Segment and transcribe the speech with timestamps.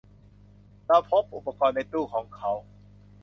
[0.87, 2.51] เราพบอุปกรณ์ในตู้ของเขา